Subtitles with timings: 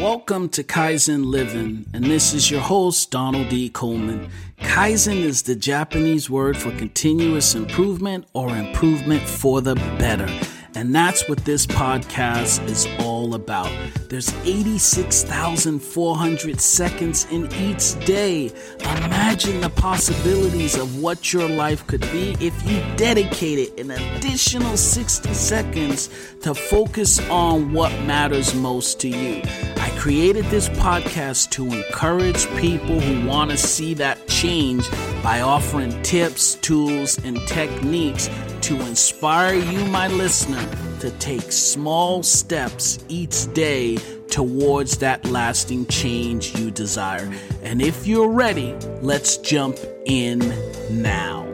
[0.00, 3.68] Welcome to Kaizen Living, and this is your host, Donald D.
[3.68, 4.28] Coleman.
[4.58, 10.28] Kaizen is the Japanese word for continuous improvement or improvement for the better.
[10.76, 13.70] And that's what this podcast is all about.
[14.08, 18.50] There's 86,400 seconds in each day.
[18.80, 25.32] Imagine the possibilities of what your life could be if you dedicated an additional 60
[25.32, 29.42] seconds to focus on what matters most to you.
[29.76, 34.90] I created this podcast to encourage people who want to see that change
[35.22, 38.28] by offering tips, tools, and techniques
[38.64, 40.63] to inspire you, my listener,
[41.00, 47.32] to take small steps each day towards that lasting change you desire.
[47.62, 50.40] And if you're ready, let's jump in
[50.90, 51.44] now.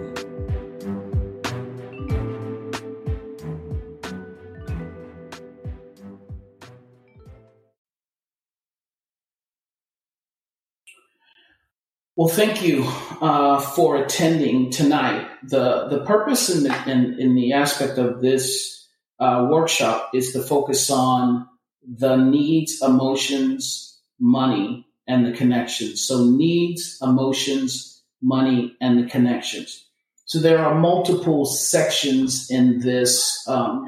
[12.17, 12.85] Well, thank you
[13.23, 15.27] uh, for attending tonight.
[15.43, 18.80] the The purpose in the in, in the aspect of this
[19.21, 21.47] uh, workshop is to focus on
[21.83, 26.03] the needs, emotions, money, and the connections.
[26.03, 29.87] So, needs, emotions, money, and the connections.
[30.25, 33.87] So, there are multiple sections in this um,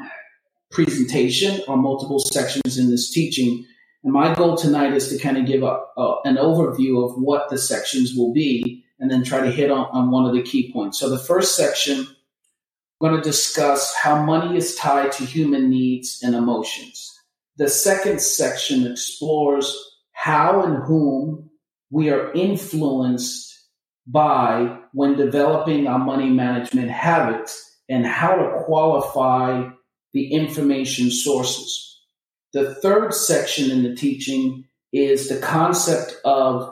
[0.71, 3.67] presentation, or multiple sections in this teaching
[4.05, 7.51] and my goal tonight is to kind of give a, a, an overview of what
[7.51, 10.73] the sections will be and then try to hit on, on one of the key
[10.73, 10.99] points.
[10.99, 12.07] So the first section,
[13.03, 17.13] going to discuss how money is tied to human needs and emotions.
[17.57, 19.77] The second section explores
[20.13, 21.51] how and whom
[21.91, 23.53] we are influenced
[24.07, 29.69] by when developing our money management habits and how to qualify
[30.13, 32.01] the information sources.
[32.53, 36.72] The third section in the teaching is the concept of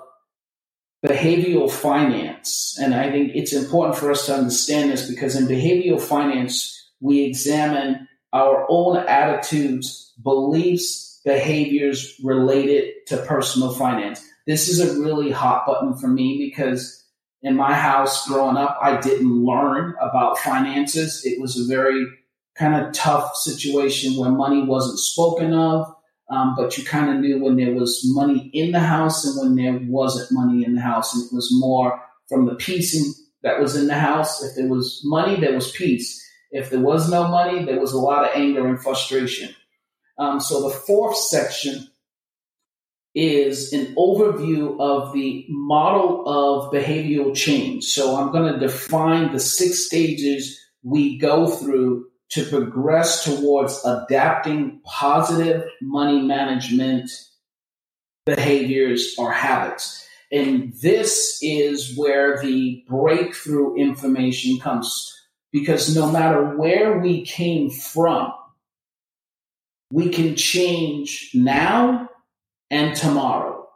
[1.05, 2.79] behavioral finance.
[2.81, 7.23] And I think it's important for us to understand this because in behavioral finance, we
[7.23, 14.23] examine our own attitudes, beliefs, behaviors related to personal finance.
[14.47, 17.05] This is a really hot button for me because
[17.43, 21.25] in my house growing up, I didn't learn about finances.
[21.25, 22.07] It was a very
[22.57, 25.95] kind of tough situation where money wasn't spoken of,
[26.31, 29.57] um, but you kind of knew when there was money in the house and when
[29.57, 31.15] there wasn't money in the house.
[31.15, 32.97] And it was more from the peace
[33.43, 34.43] that was in the house.
[34.43, 36.25] If there was money, there was peace.
[36.53, 39.55] If there was no money, there was a lot of anger and frustration.
[40.19, 41.89] Um, so the fourth section
[43.15, 47.85] is an overview of the model of behavioral change.
[47.85, 54.81] So I'm going to define the six stages we go through to progress towards adapting
[54.85, 57.11] positive money management
[58.25, 60.07] behaviors or habits.
[60.33, 65.13] And this is where the breakthrough information comes
[65.53, 68.33] because no matter where we came from,
[69.93, 72.09] we can change now
[72.71, 73.69] and tomorrow.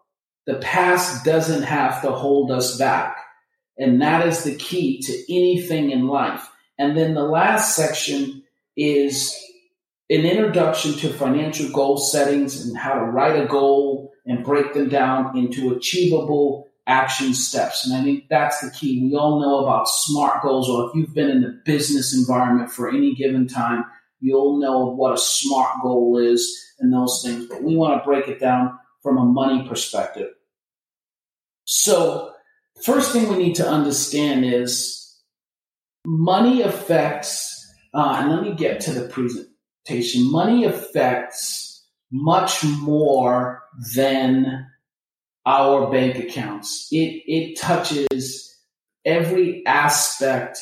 [0.46, 3.16] The past doesn't have to hold us back.
[3.76, 6.48] And that is the key to anything in life.
[6.78, 8.43] And then the last section
[8.76, 9.34] is
[10.10, 14.88] an introduction to financial goal settings and how to write a goal and break them
[14.88, 17.86] down into achievable action steps.
[17.86, 19.02] And I think that's the key.
[19.02, 22.88] We all know about SMART goals, or if you've been in the business environment for
[22.88, 23.84] any given time,
[24.20, 27.46] you'll know what a SMART goal is and those things.
[27.46, 30.28] But we want to break it down from a money perspective.
[31.64, 32.32] So,
[32.82, 35.18] first thing we need to understand is
[36.06, 37.53] money affects
[37.94, 40.30] uh, and let me get to the presentation.
[40.30, 43.62] Money affects much more
[43.94, 44.66] than
[45.46, 46.88] our bank accounts.
[46.90, 48.56] It, it touches
[49.04, 50.58] every aspect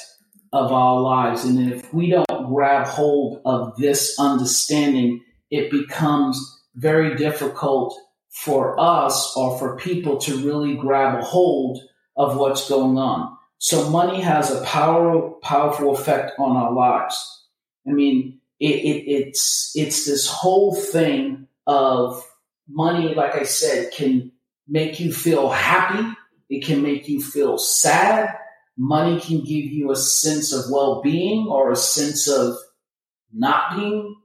[0.53, 1.45] of our lives.
[1.45, 7.95] And if we don't grab hold of this understanding, it becomes very difficult
[8.31, 11.79] for us or for people to really grab a hold
[12.17, 13.37] of what's going on.
[13.63, 17.47] So money has a power, powerful effect on our lives.
[17.87, 22.21] I mean, it, it, it's it's this whole thing of
[22.69, 23.15] money.
[23.15, 24.33] Like I said, can
[24.67, 26.05] make you feel happy.
[26.51, 28.37] It can make you feel sad.
[28.77, 32.57] Money can give you a sense of well-being or a sense of
[33.33, 34.17] not being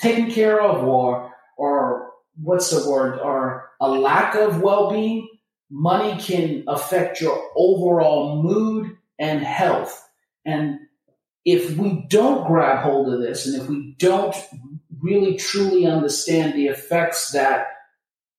[0.00, 5.28] taken care of, or or what's the word, or a lack of well-being
[5.72, 10.06] money can affect your overall mood and health.
[10.44, 10.80] And
[11.46, 14.36] if we don't grab hold of this and if we don't
[15.00, 17.68] really truly understand the effects that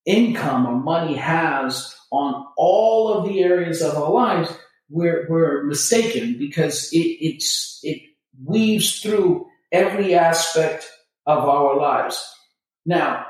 [0.05, 4.55] income or money has on all of the areas of our lives,
[4.89, 7.41] we're, we're mistaken because it,
[7.83, 8.01] it
[8.45, 10.87] weaves through every aspect
[11.25, 12.23] of our lives.
[12.85, 13.25] Now,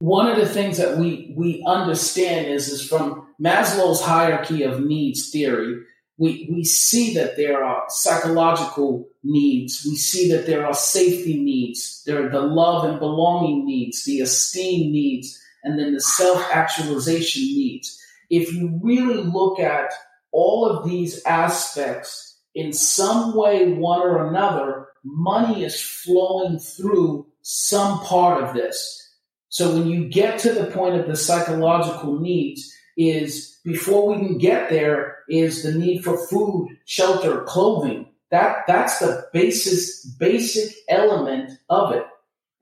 [0.00, 5.30] one of the things that we, we understand is, is from Maslow's hierarchy of needs
[5.30, 5.82] theory,
[6.16, 9.82] we, we see that there are psychological needs.
[9.84, 12.02] We see that there are safety needs.
[12.06, 17.42] There are the love and belonging needs, the esteem needs, and then the self actualization
[17.42, 17.98] needs.
[18.30, 19.92] If you really look at
[20.32, 28.00] all of these aspects in some way, one or another, money is flowing through some
[28.00, 28.99] part of this.
[29.50, 34.36] So when you get to the point of the psychological needs, is before we can
[34.36, 38.06] get there is the need for food, shelter, clothing.
[38.30, 42.04] That that's the basis basic element of it.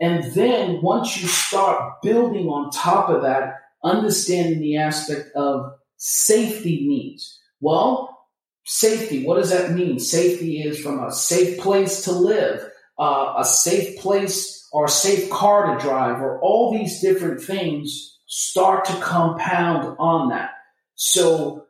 [0.00, 6.86] And then once you start building on top of that, understanding the aspect of safety
[6.86, 7.38] needs.
[7.60, 8.16] Well,
[8.64, 9.98] safety, what does that mean?
[9.98, 15.74] Safety is from a safe place to live, uh, a safe place or safe car
[15.74, 20.50] to drive, or all these different things start to compound on that.
[20.94, 21.66] So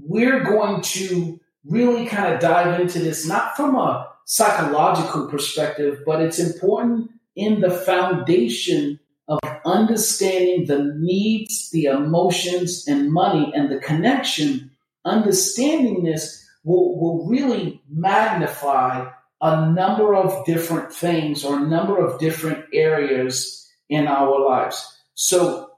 [0.00, 6.20] we're going to really kind of dive into this, not from a psychological perspective, but
[6.20, 8.98] it's important in the foundation
[9.28, 14.70] of understanding the needs, the emotions, and money and the connection.
[15.04, 19.08] Understanding this will, will really magnify
[19.40, 24.86] a number of different things or a number of different areas in our lives.
[25.14, 25.70] So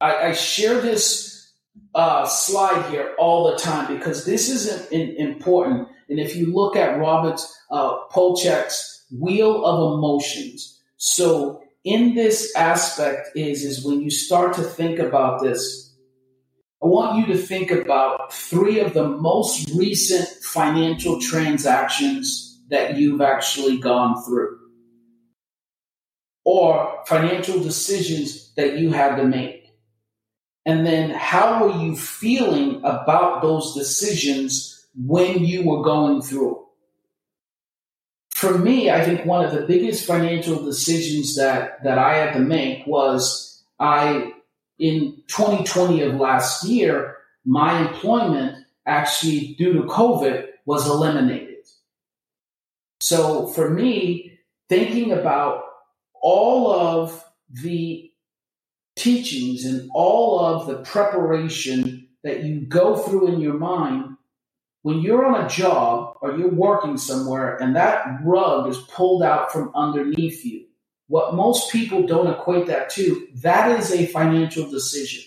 [0.00, 1.52] I, I share this
[1.94, 5.88] uh, slide here all the time because this is in, in, important.
[6.08, 13.30] And if you look at Robert uh, Plutchik's Wheel of Emotions, so in this aspect
[13.34, 15.94] is is when you start to think about this,
[16.82, 23.20] I want you to think about three of the most recent financial transactions that you've
[23.20, 24.58] actually gone through
[26.44, 29.74] or financial decisions that you had to make.
[30.64, 36.64] And then how were you feeling about those decisions when you were going through?
[38.30, 42.40] For me, I think one of the biggest financial decisions that, that I had to
[42.40, 44.32] make was I,
[44.78, 51.51] in 2020 of last year, my employment actually, due to COVID, was eliminated.
[53.02, 54.38] So for me,
[54.68, 55.64] thinking about
[56.14, 58.08] all of the
[58.94, 64.16] teachings and all of the preparation that you go through in your mind
[64.82, 69.50] when you're on a job or you're working somewhere and that rug is pulled out
[69.50, 70.66] from underneath you.
[71.08, 75.24] What most people don't equate that to, that is a financial decision.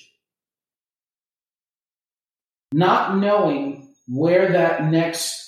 [2.72, 5.45] Not knowing where that next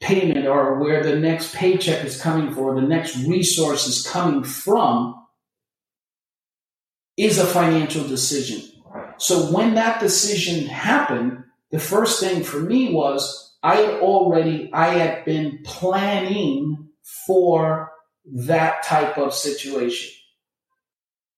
[0.00, 5.14] payment or where the next paycheck is coming for, the next resource is coming from,
[7.16, 8.62] is a financial decision.
[9.18, 14.94] So when that decision happened, the first thing for me was I had already, I
[14.94, 16.88] had been planning
[17.26, 17.90] for
[18.24, 20.14] that type of situation.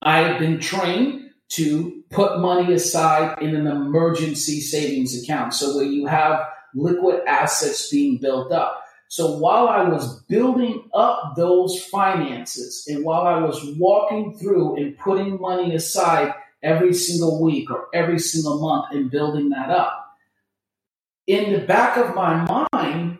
[0.02, 5.54] I had been trained to put money aside in an emergency savings account.
[5.54, 6.40] So where you have
[6.74, 8.84] liquid assets being built up.
[9.08, 14.96] So while I was building up those finances and while I was walking through and
[14.98, 20.16] putting money aside every single week or every single month and building that up,
[21.26, 23.18] in the back of my mind,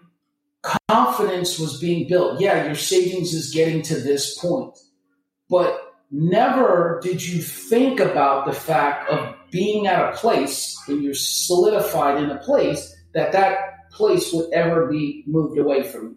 [0.62, 2.40] confidence was being built.
[2.40, 4.78] Yeah, your savings is getting to this point,
[5.48, 11.14] but never did you think about the fact of being at a place when you're
[11.14, 16.16] solidified in a place that that place would ever be moved away from you.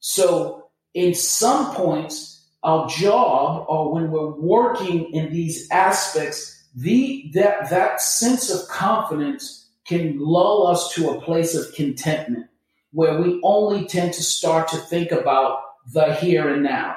[0.00, 7.70] So, in some points, our job or when we're working in these aspects, the that
[7.70, 12.46] that sense of confidence can lull us to a place of contentment
[12.92, 15.60] where we only tend to start to think about
[15.92, 16.96] the here and now.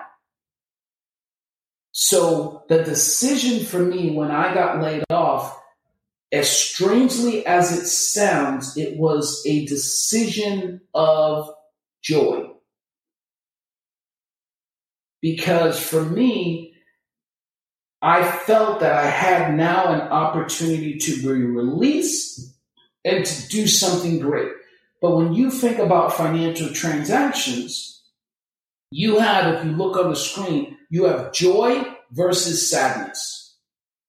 [1.92, 5.60] So the decision for me when I got laid off
[6.34, 11.48] as strangely as it sounds, it was a decision of
[12.02, 12.50] joy.
[15.22, 16.74] Because for me,
[18.02, 22.58] I felt that I had now an opportunity to be released
[23.06, 24.52] and to do something great.
[25.02, 28.02] But when you think about financial transactions,
[28.90, 33.56] you have, if you look on the screen, you have joy versus sadness.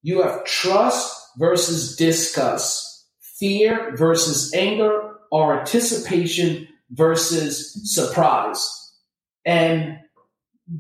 [0.03, 8.93] You have trust versus disgust, fear versus anger, or anticipation versus surprise.
[9.45, 9.99] And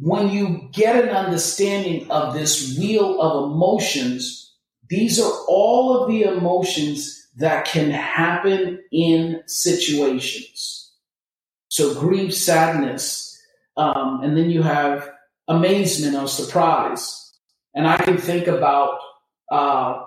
[0.00, 4.54] when you get an understanding of this wheel of emotions,
[4.88, 10.92] these are all of the emotions that can happen in situations.
[11.68, 13.36] So grief, sadness,
[13.76, 15.10] um, and then you have
[15.48, 17.32] amazement or surprise.
[17.74, 18.98] And I can think about
[19.50, 20.04] uh,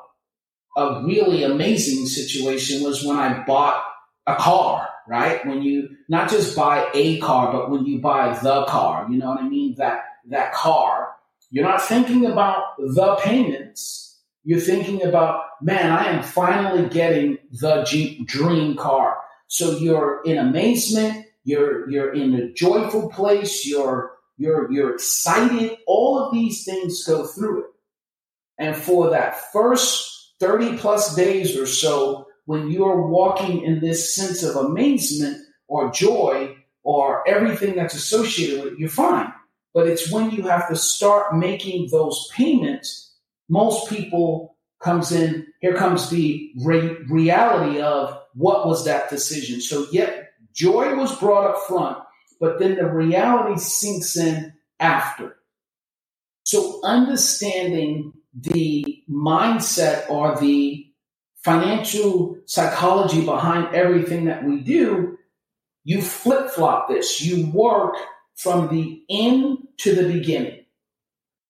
[0.78, 3.84] a really amazing situation was when I bought
[4.28, 5.44] a car, right?
[5.46, 9.30] When you not just buy a car, but when you buy the car, you know
[9.30, 9.76] what I mean?
[9.78, 11.16] That that car,
[11.50, 14.20] you're not thinking about the payments.
[14.44, 17.84] You're thinking about, man, I am finally getting the
[18.26, 19.18] dream car.
[19.48, 25.78] So you're in amazement, you're you're in a joyful place, you're you're you're excited.
[25.88, 27.70] All of these things go through it.
[28.60, 34.44] And for that first 30 plus days or so, when you're walking in this sense
[34.44, 39.32] of amazement or joy or everything that's associated with it, you're fine.
[39.74, 43.16] But it's when you have to start making those payments,
[43.50, 49.60] most people comes in, here comes the re- reality of what was that decision.
[49.60, 51.98] So yet joy was brought up front,
[52.40, 55.38] but then the reality sinks in after.
[56.44, 60.86] So understanding the mindset or the
[61.44, 65.18] financial psychology behind everything that we do,
[65.84, 67.22] you flip flop this.
[67.22, 67.96] You work
[68.36, 70.66] from the end to the beginning.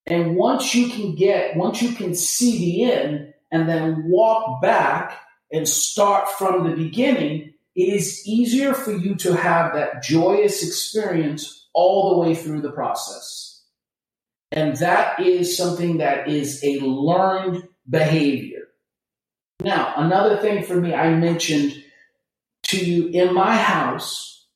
[0.06, 5.20] And once you can get, once you can see the end and then walk back
[5.52, 11.68] and start from the beginning, it is easier for you to have that joyous experience
[11.74, 13.47] all the way through the process.
[14.52, 18.68] And that is something that is a learned behavior.
[19.62, 21.84] Now, another thing for me, I mentioned
[22.64, 24.48] to you in my house,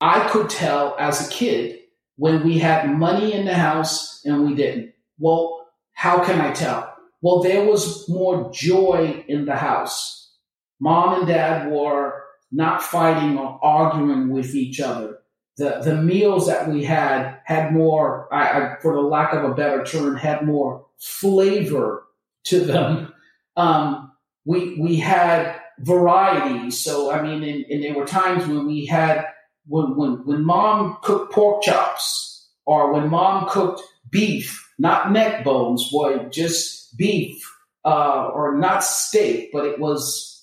[0.00, 1.80] I could tell as a kid
[2.16, 4.92] when we had money in the house and we didn't.
[5.18, 6.94] Well, how can I tell?
[7.22, 10.32] Well, there was more joy in the house.
[10.80, 15.18] Mom and dad were not fighting or arguing with each other.
[15.56, 19.54] The, the meals that we had had more, I, I, for the lack of a
[19.54, 22.04] better term, had more flavor
[22.44, 23.12] to them
[23.56, 24.12] um,
[24.44, 26.70] we we had variety.
[26.70, 29.26] So I mean, and, and, there were times when we had
[29.66, 35.90] when when when mom cooked pork chops or when mom cooked beef, not neck bones,
[35.90, 37.36] boy, just beef,
[37.84, 40.33] uh, or not steak, but it was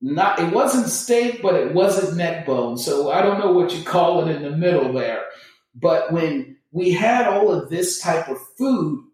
[0.00, 2.78] not it wasn't steak, but it wasn't neck bone.
[2.78, 5.24] So I don't know what you call it in the middle there.
[5.74, 9.04] But when we had all of this type of food,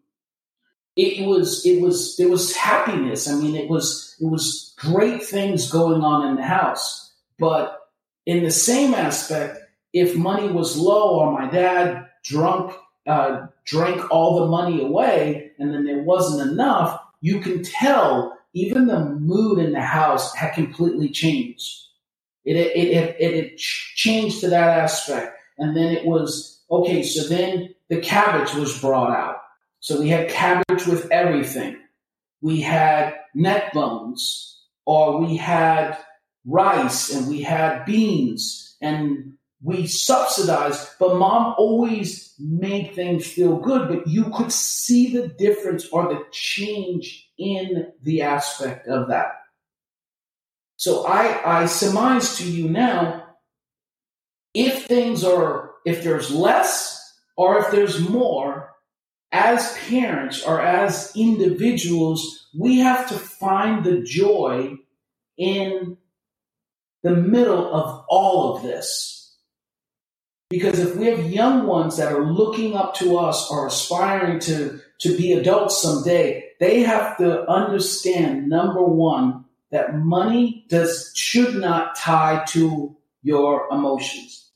[0.97, 3.28] it was it was it was happiness.
[3.28, 7.12] I mean, it was it was great things going on in the house.
[7.38, 7.78] But
[8.25, 9.59] in the same aspect,
[9.93, 12.73] if money was low or my dad drunk
[13.07, 18.86] uh, drank all the money away and then there wasn't enough, you can tell even
[18.86, 21.72] the mood in the house had completely changed.
[22.44, 27.02] It it it, it, it changed to that aspect, and then it was okay.
[27.02, 29.36] So then the cabbage was brought out
[29.86, 31.76] so we had cabbage with everything.
[32.40, 35.96] We had neck bones, or we had
[36.44, 40.88] rice, and we had beans, and we subsidized.
[40.98, 46.25] But mom always made things feel good, but you could see the difference or the
[46.32, 49.33] change in the aspect of that.
[50.76, 53.25] So I, I surmise to you now,
[54.55, 58.73] if things are, if there's less or if there's more,
[59.33, 64.76] as parents or as individuals, we have to find the joy
[65.37, 65.99] in
[67.02, 69.37] the middle of all of this.
[70.49, 74.81] Because if we have young ones that are looking up to us or aspiring to,
[75.00, 81.96] to be adults someday, they have to understand number one, that money does should not
[81.96, 84.50] tie to your emotions.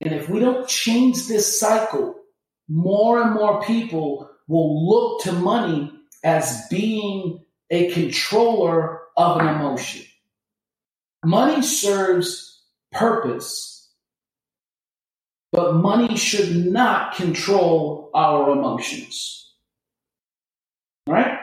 [0.00, 2.16] And if we don't change this cycle,
[2.68, 5.92] more and more people will look to money
[6.24, 10.04] as being a controller of an emotion.
[11.24, 13.90] Money serves purpose,
[15.52, 19.52] but money should not control our emotions.
[21.06, 21.38] Right?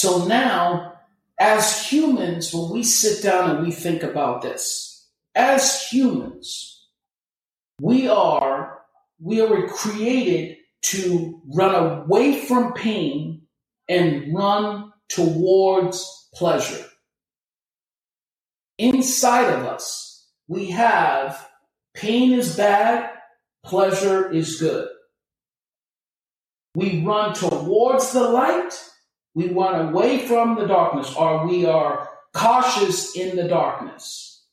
[0.00, 0.94] So now,
[1.38, 6.88] as humans, when we sit down and we think about this, as humans,
[7.82, 8.78] we are
[9.20, 10.56] we are created
[10.92, 13.42] to run away from pain
[13.90, 16.86] and run towards pleasure.
[18.78, 21.46] Inside of us, we have
[21.94, 23.10] pain is bad,
[23.66, 24.88] pleasure is good.
[26.74, 28.72] We run towards the light,
[29.34, 34.44] we run away from the darkness, or we are cautious in the darkness.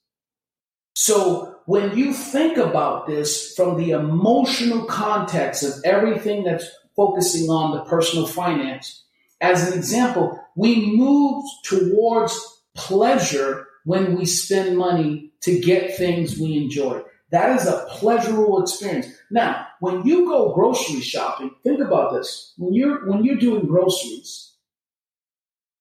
[0.93, 6.65] So when you think about this from the emotional context of everything that's
[6.95, 9.03] focusing on the personal finance,
[9.41, 16.57] as an example, we move towards pleasure when we spend money to get things we
[16.57, 17.01] enjoy.
[17.31, 19.07] That is a pleasurable experience.
[19.29, 22.53] Now, when you go grocery shopping, think about this.
[22.57, 24.53] When you're when you're doing groceries,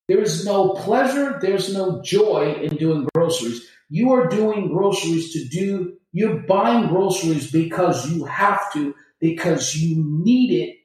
[0.08, 3.68] there's no pleasure, there's no joy in doing groceries.
[3.88, 10.02] You are doing groceries to do you're buying groceries because you have to, because you
[10.24, 10.76] need it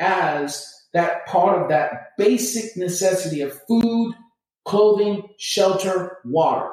[0.00, 4.16] as that part of that basic necessity of food,
[4.64, 6.72] clothing, shelter, water.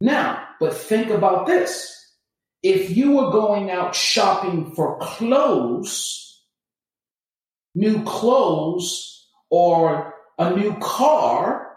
[0.00, 1.96] Now, but think about this.
[2.64, 6.42] If you were going out shopping for clothes,
[7.76, 9.13] new clothes,
[9.54, 11.76] or a new car,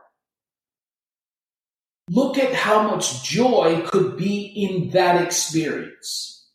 [2.10, 6.50] look at how much joy could be in that experience.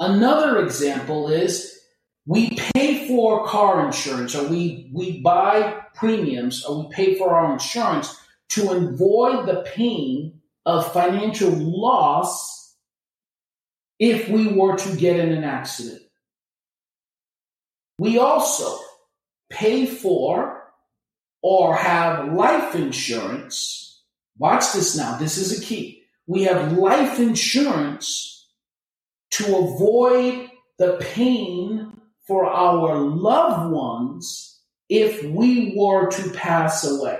[0.00, 1.78] Another example is
[2.26, 7.52] we pay for car insurance or we, we buy premiums or we pay for our
[7.52, 12.74] insurance to avoid the pain of financial loss
[14.00, 16.02] if we were to get in an accident.
[18.00, 18.78] We also
[19.50, 20.62] pay for
[21.42, 24.02] or have life insurance.
[24.38, 25.16] Watch this now.
[25.16, 26.02] This is a key.
[26.26, 28.46] We have life insurance
[29.30, 37.18] to avoid the pain for our loved ones if we were to pass away.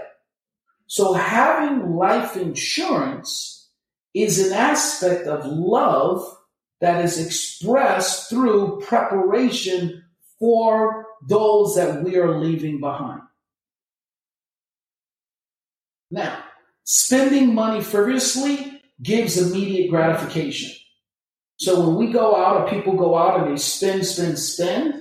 [0.87, 3.69] So having life insurance
[4.15, 6.25] is an aspect of love
[6.81, 10.05] that is expressed through preparation
[10.39, 13.23] for those that we are leaving behind.
[16.11, 16.43] Now,
[16.85, 20.73] spending money frivolously gives immediate gratification.
[21.57, 24.95] So when we go out or people go out and they spend, spend, spend,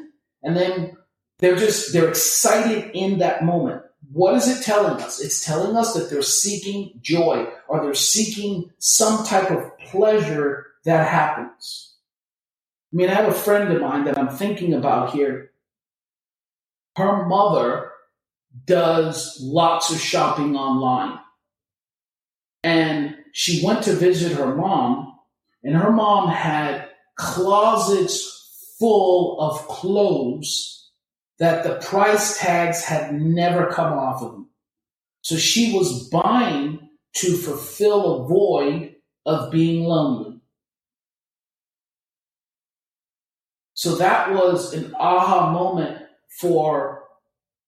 [0.44, 0.98] and then
[1.40, 3.84] they're just, they're excited in that moment.
[4.12, 5.22] What is it telling us?
[5.22, 11.08] It's telling us that they're seeking joy or they're seeking some type of pleasure that
[11.08, 11.96] happens.
[12.92, 15.52] I mean, I have a friend of mine that I'm thinking about here.
[16.98, 17.92] Her mother
[18.66, 21.20] does lots of shopping online.
[22.64, 25.16] And she went to visit her mom
[25.64, 30.90] and her mom had closets full of clothes
[31.38, 34.50] that the price tags had never come off of them.
[35.22, 40.40] So she was buying to fulfill a void of being lonely.
[43.76, 46.07] So that was an aha moment
[46.40, 47.04] for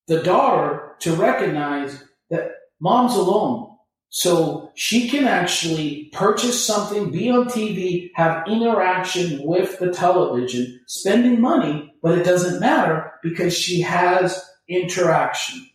[0.08, 3.68] the daughter to recognize that mom's alone.
[4.10, 11.40] So she can actually purchase something, be on TV, have interaction with the television, spending
[11.40, 15.70] money, but it doesn't matter because she has interaction.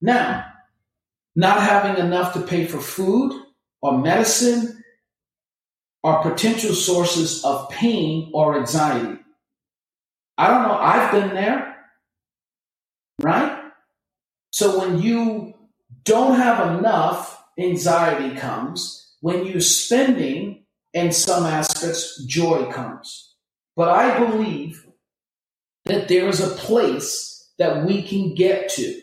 [0.00, 0.44] Now,
[1.36, 3.32] not having enough to pay for food
[3.80, 4.82] or medicine
[6.02, 9.20] are potential sources of pain or anxiety.
[10.38, 11.76] I don't know, I've been there,
[13.20, 13.60] right?
[14.52, 15.54] So when you
[16.04, 19.16] don't have enough, anxiety comes.
[19.20, 20.58] When you're spending,
[20.94, 23.34] in some aspects, joy comes.
[23.76, 24.86] But I believe
[25.84, 29.00] that there is a place that we can get to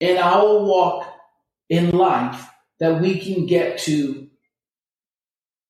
[0.00, 1.06] in our walk
[1.68, 2.48] in life
[2.80, 4.28] that we can get to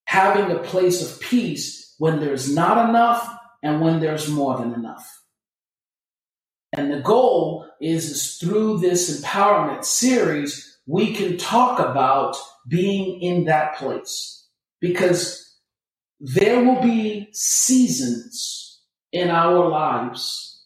[0.04, 5.22] having a place of peace when there's not enough and when there's more than enough.
[6.72, 12.36] And the goal is, is through this empowerment series, we can talk about
[12.68, 14.46] being in that place
[14.80, 15.58] because
[16.20, 18.80] there will be seasons
[19.12, 20.64] in our lives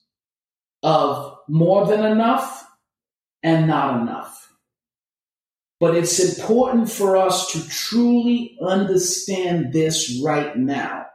[0.82, 2.66] of more than enough
[3.42, 4.52] and not enough.
[5.80, 11.06] But it's important for us to truly understand this right now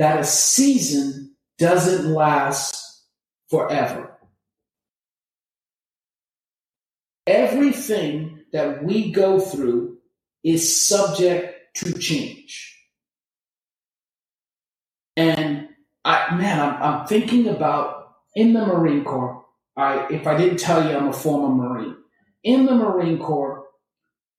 [0.00, 3.04] that a season doesn't last
[3.50, 4.18] forever.
[7.26, 9.98] Everything that we go through
[10.42, 12.78] is subject to change.
[15.16, 15.68] And
[16.02, 19.44] I, man, I'm, I'm thinking about in the Marine Corps.
[19.76, 21.96] I, if I didn't tell you, I'm a former Marine.
[22.42, 23.59] In the Marine Corps,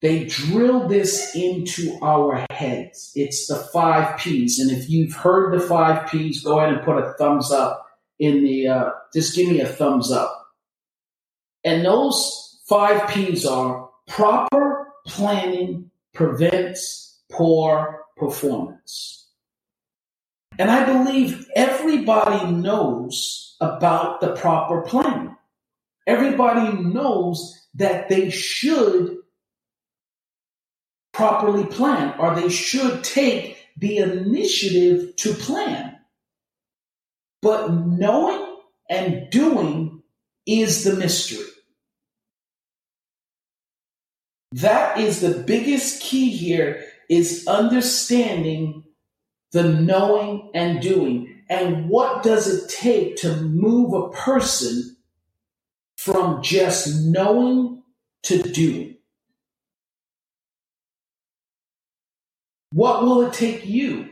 [0.01, 3.11] they drill this into our heads.
[3.15, 4.59] It's the five P's.
[4.59, 7.85] And if you've heard the five P's, go ahead and put a thumbs up
[8.17, 10.47] in the, uh, just give me a thumbs up.
[11.63, 19.27] And those five P's are proper planning prevents poor performance.
[20.57, 25.35] And I believe everybody knows about the proper planning.
[26.07, 29.20] Everybody knows that they should
[31.13, 35.97] properly plan or they should take the initiative to plan.
[37.41, 38.57] But knowing
[38.89, 40.03] and doing
[40.45, 41.45] is the mystery.
[44.53, 48.83] That is the biggest key here is understanding
[49.51, 51.43] the knowing and doing.
[51.49, 54.95] And what does it take to move a person
[55.97, 57.83] from just knowing
[58.23, 58.97] to doing?
[62.73, 64.09] What will it take you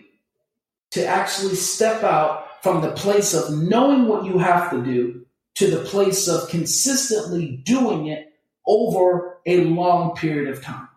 [0.91, 5.71] to actually step out from the place of knowing what you have to do to
[5.71, 8.33] the place of consistently doing it
[8.67, 10.89] over a long period of time?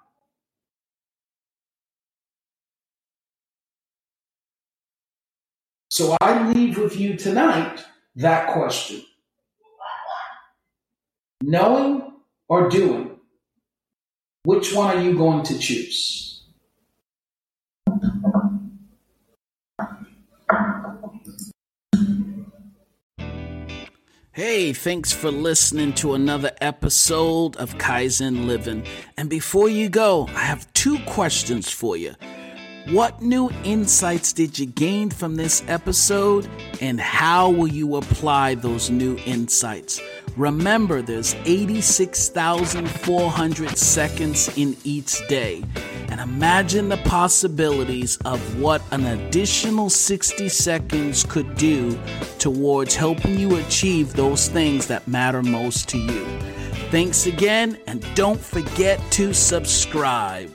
[5.88, 7.85] So I leave with you tonight
[8.16, 9.05] that question.
[11.42, 12.12] Knowing
[12.48, 13.20] or doing,
[14.44, 16.32] which one are you going to choose?
[24.35, 28.87] Hey, thanks for listening to another episode of Kaizen Living.
[29.18, 32.14] And before you go, I have two questions for you.
[32.88, 36.49] What new insights did you gain from this episode,
[36.81, 40.01] and how will you apply those new insights?
[40.35, 45.62] Remember, there's 86,400 seconds in each day.
[46.12, 51.98] And imagine the possibilities of what an additional 60 seconds could do
[52.38, 56.27] towards helping you achieve those things that matter most to you.
[56.90, 60.51] Thanks again, and don't forget to subscribe.